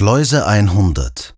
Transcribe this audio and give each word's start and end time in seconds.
Schleuse 0.00 0.46
100 0.46 1.36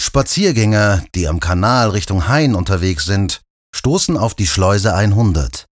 Spaziergänger, 0.00 1.04
die 1.14 1.28
am 1.28 1.40
Kanal 1.40 1.90
Richtung 1.90 2.26
Hain 2.26 2.54
unterwegs 2.54 3.04
sind, 3.04 3.42
stoßen 3.76 4.16
auf 4.16 4.34
die 4.34 4.46
Schleuse 4.46 4.94
100. 4.94 5.66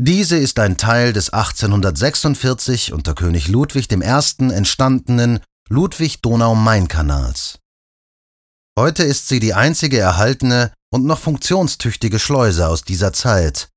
Diese 0.00 0.38
ist 0.38 0.58
ein 0.58 0.78
Teil 0.78 1.12
des 1.12 1.28
1846 1.28 2.94
unter 2.94 3.14
König 3.14 3.48
Ludwig 3.48 3.92
I. 3.92 3.96
entstandenen 4.50 5.40
Ludwig-Donau-Main-Kanals. 5.68 7.58
Heute 8.78 9.02
ist 9.02 9.28
sie 9.28 9.38
die 9.38 9.52
einzige 9.52 9.98
erhaltene 9.98 10.72
und 10.90 11.04
noch 11.04 11.18
funktionstüchtige 11.18 12.18
Schleuse 12.18 12.66
aus 12.66 12.80
dieser 12.80 13.12
Zeit, 13.12 13.68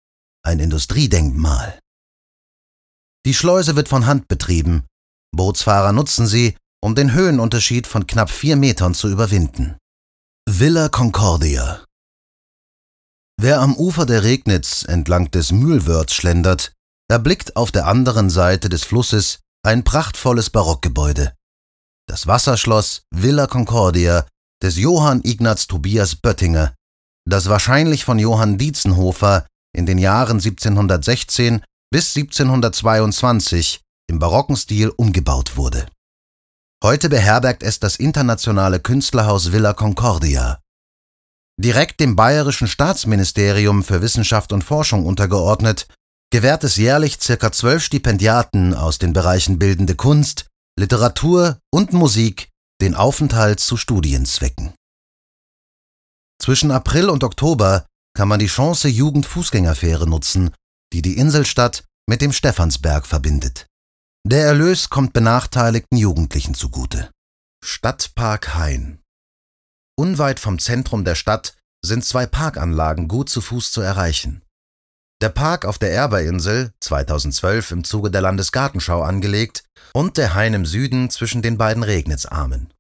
ein 0.46 0.62
Industriedenkmal. 0.62 1.78
Die 3.26 3.34
Schleuse 3.34 3.76
wird 3.76 3.90
von 3.90 4.06
Hand 4.06 4.30
betrieben. 4.30 4.86
Bootsfahrer 5.36 5.92
nutzen 5.92 6.26
sie, 6.26 6.56
um 6.82 6.96
den 6.96 7.14
Höhenunterschied 7.14 7.88
von 7.88 8.08
knapp 8.08 8.30
vier 8.30 8.56
Metern 8.56 8.94
zu 8.94 9.10
überwinden. 9.10 9.78
Villa 10.50 10.90
Concordia 10.90 11.84
Wer 13.42 13.62
am 13.62 13.76
Ufer 13.76 14.06
der 14.06 14.24
Regnitz 14.24 14.84
entlang 14.84 15.32
des 15.32 15.52
Mühlwörths 15.52 16.14
schlendert, 16.14 16.74
erblickt 17.10 17.56
auf 17.56 17.72
der 17.72 17.88
anderen 17.88 18.30
Seite 18.30 18.68
des 18.68 18.84
Flusses 18.84 19.40
ein 19.64 19.84
prachtvolles 19.84 20.50
Barockgebäude. 20.50 21.34
Das 22.08 22.28
Wasserschloss 22.28 23.04
Villa 23.12 23.48
Concordia 23.48 24.26
des 24.62 24.78
Johann 24.78 25.22
Ignaz 25.24 25.68
Tobias 25.68 26.16
Böttinger, 26.16 26.74
das 27.26 27.48
wahrscheinlich 27.48 28.04
von 28.04 28.20
Johann 28.20 28.58
Dietzenhofer 28.58 29.46
in 29.76 29.86
den 29.86 29.98
Jahren 29.98 30.38
1716 30.38 31.62
bis 31.92 32.16
1722 32.16 33.82
im 34.10 34.20
barocken 34.20 34.56
Stil 34.56 34.90
umgebaut 34.90 35.56
wurde. 35.56 35.86
Heute 36.82 37.10
beherbergt 37.10 37.62
es 37.62 37.82
das 37.82 37.98
internationale 37.98 38.80
Künstlerhaus 38.80 39.52
Villa 39.52 39.74
Concordia. 39.74 40.62
Direkt 41.60 42.00
dem 42.00 42.16
Bayerischen 42.16 42.70
Staatsministerium 42.70 43.84
für 43.84 44.02
Wissenschaft 44.02 44.54
und 44.54 44.64
Forschung 44.64 45.06
untergeordnet, 45.06 45.88
gewährt 46.32 46.64
es 46.64 46.78
jährlich 46.78 47.20
circa 47.20 47.52
zwölf 47.52 47.84
Stipendiaten 47.84 48.74
aus 48.74 48.98
den 48.98 49.12
Bereichen 49.12 49.60
Bildende 49.60 49.96
Kunst, 49.96 50.48
Literatur 50.80 51.60
und 51.70 51.92
Musik 51.92 52.48
den 52.80 52.96
Aufenthalt 52.96 53.60
zu 53.60 53.76
Studienzwecken. 53.76 54.74
Zwischen 56.42 56.72
April 56.72 57.10
und 57.10 57.26
Oktober 57.26 57.88
kann 58.16 58.30
man 58.30 58.40
die 58.40 58.48
Chance 58.48 58.88
Jugend-Fußgängerfähre 58.88 60.08
nutzen, 60.08 60.52
die 60.94 61.02
die 61.02 61.18
Inselstadt 61.18 61.84
mit 62.08 62.22
dem 62.22 62.32
Stephansberg 62.32 63.06
verbindet. 63.06 63.69
Der 64.28 64.46
Erlös 64.46 64.90
kommt 64.90 65.14
benachteiligten 65.14 65.98
Jugendlichen 65.98 66.54
zugute. 66.54 67.10
Stadtpark 67.64 68.54
Hain 68.54 69.00
Unweit 69.98 70.40
vom 70.40 70.60
Zentrum 70.60 71.06
der 71.06 71.16
Stadt 71.16 71.56
sind 71.84 72.04
zwei 72.04 72.26
Parkanlagen 72.26 73.08
gut 73.08 73.30
zu 73.30 73.40
Fuß 73.40 73.72
zu 73.72 73.82
erreichen. 73.82 74.44
Der 75.22 75.30
Park 75.30 75.66
auf 75.66 75.78
der 75.78 75.94
Erberinsel, 75.94 76.72
2012 76.82 77.72
im 77.72 77.84
Zuge 77.84 78.12
der 78.12 78.22
Landesgartenschau 78.22 79.02
angelegt, 79.02 79.64
und 79.94 80.18
der 80.18 80.34
Hain 80.34 80.54
im 80.54 80.66
Süden 80.66 81.10
zwischen 81.10 81.42
den 81.42 81.58
beiden 81.58 81.84
Regnitzarmen. 81.84 82.74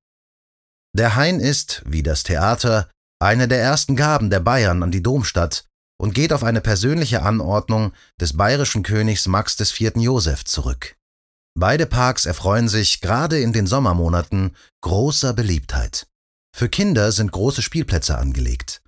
Der 0.95 1.15
Hain 1.15 1.39
ist, 1.39 1.83
wie 1.85 2.03
das 2.03 2.23
Theater, 2.23 2.89
eine 3.21 3.47
der 3.47 3.61
ersten 3.61 3.95
Gaben 3.95 4.29
der 4.29 4.39
Bayern 4.39 4.83
an 4.83 4.91
die 4.91 5.03
Domstadt 5.03 5.65
und 5.97 6.13
geht 6.13 6.33
auf 6.33 6.43
eine 6.43 6.61
persönliche 6.61 7.23
Anordnung 7.23 7.93
des 8.19 8.35
bayerischen 8.35 8.83
Königs 8.83 9.27
Max 9.27 9.59
IV. 9.59 9.93
Joseph 9.95 10.45
zurück. 10.45 10.95
Beide 11.59 11.87
Parks 11.87 12.25
erfreuen 12.25 12.69
sich 12.69 13.01
gerade 13.01 13.41
in 13.41 13.51
den 13.51 13.67
Sommermonaten 13.67 14.55
großer 14.79 15.33
Beliebtheit. 15.33 16.07
Für 16.55 16.69
Kinder 16.69 17.11
sind 17.11 17.33
große 17.33 17.61
Spielplätze 17.61 18.17
angelegt. 18.17 18.81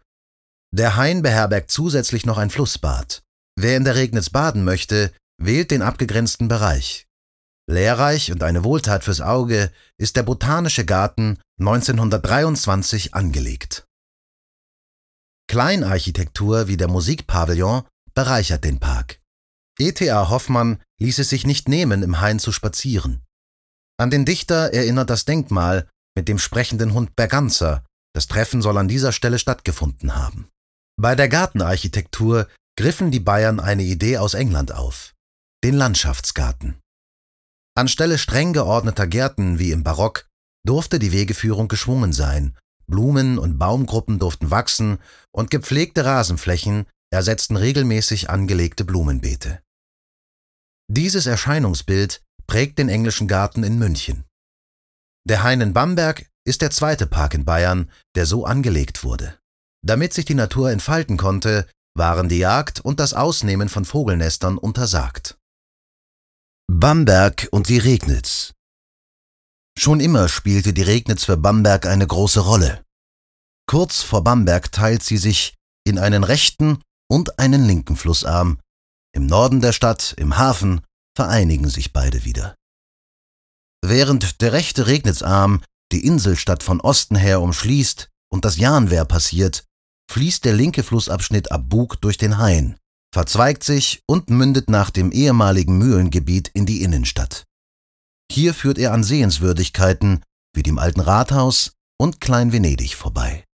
Der 0.73 0.95
Hain 0.95 1.21
beherbergt 1.21 1.69
zusätzlich 1.69 2.25
noch 2.25 2.37
ein 2.37 2.49
Flussbad. 2.49 3.23
Wer 3.57 3.75
in 3.75 3.83
der 3.83 3.95
Regnitz 3.95 4.29
baden 4.29 4.63
möchte, 4.63 5.11
wählt 5.37 5.69
den 5.69 5.81
abgegrenzten 5.81 6.47
Bereich. 6.47 7.07
Lehrreich 7.69 8.31
und 8.31 8.41
eine 8.41 8.63
Wohltat 8.63 9.03
fürs 9.03 9.19
Auge 9.19 9.69
ist 9.97 10.15
der 10.15 10.23
Botanische 10.23 10.85
Garten 10.85 11.39
1923 11.59 13.13
angelegt. 13.13 13.85
Kleinarchitektur 15.49 16.69
wie 16.69 16.77
der 16.77 16.87
Musikpavillon 16.87 17.83
bereichert 18.13 18.63
den 18.63 18.79
Park. 18.79 19.19
E.T.A. 19.77 20.29
Hoffmann 20.29 20.81
ließ 21.01 21.19
es 21.19 21.29
sich 21.29 21.45
nicht 21.45 21.67
nehmen, 21.67 22.03
im 22.03 22.21
Hain 22.21 22.39
zu 22.39 22.51
spazieren. 22.51 23.21
An 23.97 24.09
den 24.09 24.25
Dichter 24.25 24.73
erinnert 24.73 25.09
das 25.09 25.25
Denkmal 25.25 25.89
mit 26.15 26.27
dem 26.27 26.39
sprechenden 26.39 26.93
Hund 26.93 27.15
Berganza. 27.15 27.83
Das 28.13 28.27
Treffen 28.27 28.61
soll 28.61 28.77
an 28.77 28.87
dieser 28.87 29.11
Stelle 29.11 29.39
stattgefunden 29.39 30.15
haben. 30.15 30.49
Bei 30.99 31.15
der 31.15 31.29
Gartenarchitektur 31.29 32.47
griffen 32.77 33.11
die 33.11 33.19
Bayern 33.19 33.59
eine 33.59 33.83
Idee 33.83 34.17
aus 34.17 34.33
England 34.33 34.73
auf. 34.73 35.13
Den 35.63 35.75
Landschaftsgarten. 35.75 36.79
Anstelle 37.75 38.17
streng 38.17 38.53
geordneter 38.53 39.07
Gärten 39.07 39.59
wie 39.59 39.71
im 39.71 39.83
Barock 39.83 40.27
durfte 40.65 40.99
die 40.99 41.11
Wegeführung 41.11 41.67
geschwungen 41.67 42.13
sein 42.13 42.55
Blumen- 42.91 43.39
und 43.39 43.57
Baumgruppen 43.57 44.19
durften 44.19 44.51
wachsen 44.51 44.99
und 45.31 45.49
gepflegte 45.49 46.05
Rasenflächen 46.05 46.85
ersetzten 47.09 47.55
regelmäßig 47.55 48.29
angelegte 48.29 48.85
Blumenbeete. 48.85 49.61
Dieses 50.93 51.25
Erscheinungsbild 51.25 52.21
prägt 52.47 52.77
den 52.77 52.89
englischen 52.89 53.29
Garten 53.29 53.63
in 53.63 53.79
München. 53.79 54.25
Der 55.25 55.41
Hain 55.41 55.61
in 55.61 55.71
Bamberg 55.71 56.29
ist 56.45 56.61
der 56.61 56.69
zweite 56.69 57.07
Park 57.07 57.33
in 57.33 57.45
Bayern, 57.45 57.89
der 58.15 58.25
so 58.25 58.43
angelegt 58.43 59.05
wurde. 59.05 59.39
Damit 59.85 60.13
sich 60.13 60.25
die 60.25 60.35
Natur 60.35 60.69
entfalten 60.69 61.15
konnte, 61.15 61.65
waren 61.97 62.27
die 62.27 62.39
Jagd 62.39 62.81
und 62.81 62.99
das 62.99 63.13
Ausnehmen 63.13 63.69
von 63.69 63.85
Vogelnestern 63.85 64.57
untersagt. 64.57 65.37
Bamberg 66.69 67.47
und 67.51 67.69
die 67.69 67.77
Regnitz 67.77 68.53
Schon 69.79 70.01
immer 70.01 70.27
spielte 70.27 70.73
die 70.73 70.81
Regnitz 70.81 71.23
für 71.23 71.37
Bamberg 71.37 71.85
eine 71.85 72.05
große 72.05 72.41
Rolle. 72.41 72.83
Kurz 73.65 74.01
vor 74.01 74.25
Bamberg 74.25 74.73
teilt 74.73 75.03
sie 75.03 75.17
sich 75.17 75.55
in 75.85 75.97
einen 75.97 76.25
rechten 76.25 76.81
und 77.09 77.39
einen 77.39 77.63
linken 77.63 77.95
Flussarm. 77.95 78.59
Im 79.13 79.25
Norden 79.25 79.61
der 79.61 79.73
Stadt, 79.73 80.13
im 80.17 80.37
Hafen, 80.37 80.81
vereinigen 81.15 81.69
sich 81.69 81.93
beide 81.93 82.23
wieder. 82.23 82.55
Während 83.83 84.41
der 84.41 84.53
rechte 84.53 84.87
Regnitzarm 84.87 85.61
die 85.91 86.05
Inselstadt 86.05 86.63
von 86.63 86.79
Osten 86.79 87.15
her 87.15 87.41
umschließt 87.41 88.09
und 88.31 88.45
das 88.45 88.57
Jahnwehr 88.57 89.05
passiert, 89.05 89.65
fließt 90.11 90.45
der 90.45 90.53
linke 90.53 90.83
Flussabschnitt 90.83 91.51
ab 91.51 91.63
Bug 91.67 91.99
durch 92.01 92.17
den 92.17 92.37
Hain, 92.37 92.77
verzweigt 93.13 93.63
sich 93.63 94.01
und 94.07 94.29
mündet 94.29 94.69
nach 94.69 94.89
dem 94.89 95.11
ehemaligen 95.11 95.77
Mühlengebiet 95.77 96.49
in 96.53 96.65
die 96.65 96.83
Innenstadt. 96.83 97.45
Hier 98.31 98.53
führt 98.53 98.77
er 98.77 98.93
an 98.93 99.03
Sehenswürdigkeiten 99.03 100.23
wie 100.53 100.63
dem 100.63 100.79
alten 100.79 101.01
Rathaus 101.01 101.73
und 101.99 102.21
Klein 102.21 102.51
Venedig 102.51 102.95
vorbei. 102.95 103.45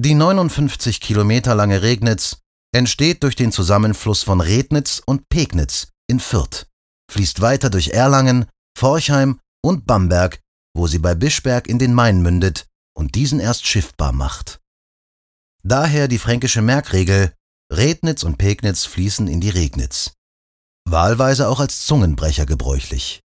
Die 0.00 0.14
59 0.14 1.00
Kilometer 1.00 1.54
lange 1.54 1.82
Regnitz 1.82 2.38
entsteht 2.74 3.22
durch 3.22 3.36
den 3.36 3.52
Zusammenfluss 3.52 4.22
von 4.22 4.40
Rednitz 4.40 5.02
und 5.04 5.28
Pegnitz 5.28 5.88
in 6.08 6.20
Fürth, 6.20 6.66
fließt 7.10 7.40
weiter 7.40 7.70
durch 7.70 7.88
Erlangen, 7.88 8.46
Forchheim 8.76 9.40
und 9.62 9.86
Bamberg, 9.86 10.40
wo 10.74 10.86
sie 10.86 10.98
bei 10.98 11.14
Bischberg 11.14 11.66
in 11.66 11.78
den 11.78 11.94
Main 11.94 12.22
mündet 12.22 12.66
und 12.96 13.14
diesen 13.14 13.40
erst 13.40 13.66
schiffbar 13.66 14.12
macht. 14.12 14.60
Daher 15.62 16.08
die 16.08 16.18
fränkische 16.18 16.62
Merkregel 16.62 17.32
Rednitz 17.70 18.22
und 18.22 18.38
Pegnitz 18.38 18.86
fließen 18.86 19.28
in 19.28 19.40
die 19.40 19.50
Regnitz. 19.50 20.14
Wahlweise 20.88 21.48
auch 21.48 21.60
als 21.60 21.84
Zungenbrecher 21.84 22.46
gebräuchlich. 22.46 23.20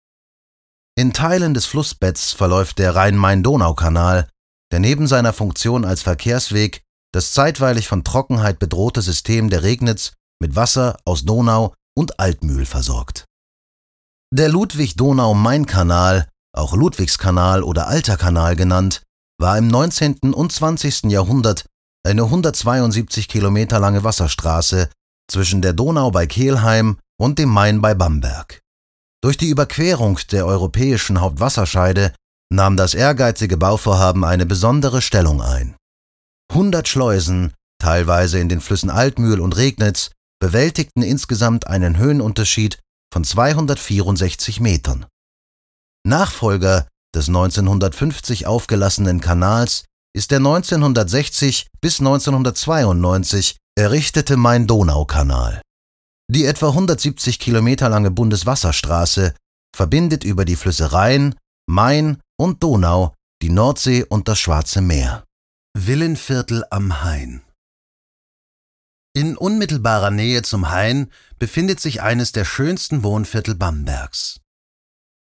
In 0.96 1.12
Teilen 1.12 1.54
des 1.54 1.64
Flussbetts 1.64 2.32
verläuft 2.32 2.78
der 2.78 2.96
Rhein-Main-Donau-Kanal, 2.96 4.28
der 4.72 4.80
neben 4.80 5.06
seiner 5.06 5.32
Funktion 5.32 5.84
als 5.84 6.02
Verkehrsweg 6.02 6.82
das 7.12 7.32
zeitweilig 7.32 7.88
von 7.88 8.04
Trockenheit 8.04 8.58
bedrohte 8.58 9.02
System 9.02 9.50
der 9.50 9.62
Regnitz 9.62 10.12
mit 10.40 10.56
Wasser 10.56 10.96
aus 11.04 11.24
Donau 11.24 11.74
und 11.96 12.18
Altmühl 12.18 12.66
versorgt. 12.66 13.26
Der 14.34 14.48
Ludwig-Donau-Main-Kanal, 14.48 16.26
auch 16.56 16.74
Ludwigskanal 16.74 17.62
oder 17.62 17.86
Alter 17.86 18.16
Kanal 18.16 18.56
genannt, 18.56 19.02
war 19.38 19.58
im 19.58 19.68
19. 19.68 20.32
und 20.32 20.52
20. 20.52 21.04
Jahrhundert 21.04 21.66
eine 22.04 22.24
172 22.24 23.28
Kilometer 23.28 23.78
lange 23.78 24.04
Wasserstraße 24.04 24.88
zwischen 25.30 25.62
der 25.62 25.72
Donau 25.72 26.10
bei 26.10 26.26
Kelheim 26.26 26.98
und 27.20 27.38
dem 27.38 27.50
Main 27.50 27.80
bei 27.80 27.94
Bamberg. 27.94 28.60
Durch 29.22 29.36
die 29.36 29.48
Überquerung 29.48 30.18
der 30.32 30.46
europäischen 30.46 31.20
Hauptwasserscheide 31.20 32.12
nahm 32.52 32.76
das 32.76 32.94
ehrgeizige 32.94 33.56
Bauvorhaben 33.56 34.24
eine 34.24 34.46
besondere 34.46 35.00
Stellung 35.00 35.40
ein. 35.40 35.76
100 36.52 36.86
Schleusen, 36.86 37.54
teilweise 37.78 38.38
in 38.38 38.50
den 38.50 38.60
Flüssen 38.60 38.90
Altmühl 38.90 39.40
und 39.40 39.56
Regnitz, 39.56 40.10
bewältigten 40.38 41.02
insgesamt 41.02 41.66
einen 41.66 41.96
Höhenunterschied 41.96 42.78
von 43.12 43.24
264 43.24 44.60
Metern. 44.60 45.06
Nachfolger 46.06 46.86
des 47.14 47.28
1950 47.28 48.46
aufgelassenen 48.46 49.20
Kanals 49.20 49.84
ist 50.14 50.30
der 50.30 50.38
1960 50.38 51.68
bis 51.80 52.00
1992 52.00 53.56
errichtete 53.78 54.36
Main-Donau-Kanal. 54.36 55.62
Die 56.30 56.44
etwa 56.44 56.68
170 56.68 57.38
Kilometer 57.38 57.88
lange 57.88 58.10
Bundeswasserstraße 58.10 59.34
verbindet 59.74 60.22
über 60.24 60.44
die 60.44 60.56
Flüsse 60.56 60.92
Rhein, 60.92 61.34
Main 61.66 62.18
und 62.38 62.62
Donau 62.62 63.14
die 63.42 63.50
Nordsee 63.50 64.04
und 64.04 64.28
das 64.28 64.38
Schwarze 64.38 64.80
Meer. 64.80 65.24
Villenviertel 65.74 66.64
am 66.70 67.02
Hain 67.02 67.42
In 69.16 69.38
unmittelbarer 69.38 70.10
Nähe 70.10 70.42
zum 70.42 70.70
Hain 70.70 71.10
befindet 71.38 71.80
sich 71.80 72.02
eines 72.02 72.30
der 72.30 72.44
schönsten 72.44 73.02
Wohnviertel 73.02 73.54
Bambergs. 73.54 74.40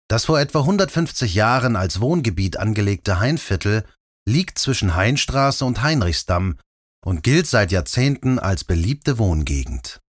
Das 0.08 0.24
vor 0.24 0.40
etwa 0.40 0.60
150 0.60 1.34
Jahren 1.34 1.76
als 1.76 2.00
Wohngebiet 2.00 2.56
angelegte 2.56 3.20
Hainviertel 3.20 3.86
liegt 4.28 4.58
zwischen 4.58 4.96
Hainstraße 4.96 5.64
und 5.64 5.82
Heinrichsdamm 5.82 6.58
und 7.06 7.22
gilt 7.22 7.46
seit 7.46 7.70
Jahrzehnten 7.70 8.40
als 8.40 8.64
beliebte 8.64 9.18
Wohngegend. 9.18 10.00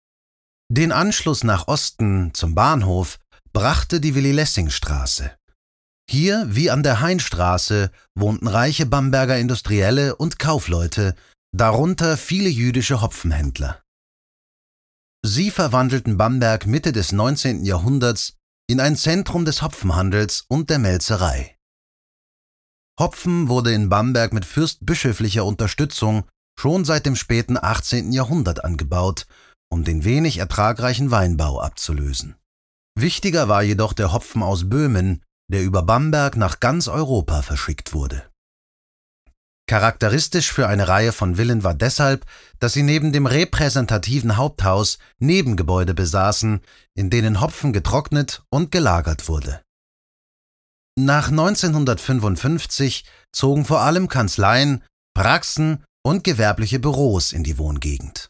Den 0.73 0.91
Anschluss 0.91 1.45
nach 1.45 1.69
Osten 1.69 2.33
zum 2.33 2.55
Bahnhof 2.55 3.19
brachte 3.53 4.01
die 4.01 4.15
Willi-Lessing-Straße. 4.15 5.37
Hier, 6.11 6.45
wie 6.49 6.71
an 6.71 6.83
der 6.83 7.03
Hainstraße, 7.03 7.93
wohnten 8.17 8.49
reiche 8.49 8.85
Bamberger 8.85 9.39
Industrielle 9.39 10.17
und 10.17 10.41
Kaufleute, 10.41 11.15
darunter 11.57 12.17
viele 12.17 12.49
jüdische 12.49 13.01
Hopfenhändler. 13.01 13.81
Sie 15.25 15.53
verwandelten 15.53 16.17
Bamberg 16.17 16.67
Mitte 16.67 16.91
des 16.91 17.13
19. 17.13 17.65
Jahrhunderts 17.65 18.35
in 18.69 18.81
ein 18.81 18.97
Zentrum 18.97 19.45
des 19.45 19.63
Hopfenhandels 19.63 20.47
und 20.49 20.69
der 20.69 20.81
Melzerei. 20.81 21.57
Hopfen 22.99 23.49
wurde 23.49 23.73
in 23.73 23.89
Bamberg 23.89 24.33
mit 24.33 24.45
fürstbischöflicher 24.45 25.45
Unterstützung 25.45 26.25
schon 26.59 26.85
seit 26.85 27.07
dem 27.07 27.15
späten 27.15 27.57
18. 27.57 28.11
Jahrhundert 28.11 28.65
angebaut, 28.65 29.29
um 29.71 29.85
den 29.85 30.03
wenig 30.03 30.39
ertragreichen 30.39 31.13
Weinbau 31.13 31.61
abzulösen. 31.61 32.35
Wichtiger 32.99 33.47
war 33.47 33.63
jedoch 33.63 33.93
der 33.93 34.13
Hopfen 34.13 34.43
aus 34.43 34.69
Böhmen, 34.69 35.23
der 35.51 35.63
über 35.63 35.83
Bamberg 35.83 36.37
nach 36.37 36.61
ganz 36.61 36.87
Europa 36.87 37.43
verschickt 37.43 37.93
wurde. 37.93 38.23
Charakteristisch 39.67 40.53
für 40.53 40.67
eine 40.67 40.89
Reihe 40.89 41.13
von 41.13 41.37
Villen 41.37 41.63
war 41.63 41.75
deshalb, 41.75 42.25
dass 42.59 42.73
sie 42.73 42.83
neben 42.83 43.13
dem 43.13 43.27
repräsentativen 43.27 44.37
Haupthaus 44.37 44.99
Nebengebäude 45.19 45.95
besaßen, 45.95 46.61
in 46.95 47.11
denen 47.11 47.41
Hopfen 47.41 47.73
getrocknet 47.73 48.43
und 48.51 48.71
gelagert 48.73 49.29
wurde. 49.29 49.63
Nach 50.99 51.29
1955 51.29 53.05
zogen 53.33 53.65
vor 53.65 53.81
allem 53.81 54.09
Kanzleien, 54.09 54.83
Praxen 55.15 55.85
und 56.03 56.25
gewerbliche 56.25 56.79
Büros 56.79 57.33
in 57.33 57.45
die 57.45 57.59
Wohngegend. 57.59 58.30